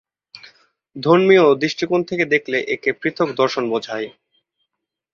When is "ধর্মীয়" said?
0.95-1.45